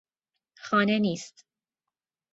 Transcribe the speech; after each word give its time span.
خانه 0.57 0.99
نیست. 0.99 1.45